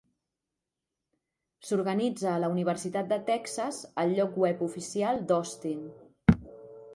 [1.67, 5.85] S'organitza a la Universitat de Texas al lloc web oficial d'Austin.